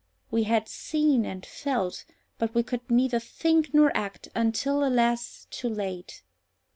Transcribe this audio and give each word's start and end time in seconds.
We 0.31 0.45
had 0.45 0.67
seen 0.67 1.25
and 1.27 1.45
felt, 1.45 2.05
but 2.39 2.55
we 2.55 2.63
could 2.63 2.89
neither 2.89 3.19
think 3.19 3.71
nor 3.71 3.95
act, 3.95 4.29
until, 4.33 4.83
alas! 4.83 5.45
too 5.51 5.69
late. 5.69 6.23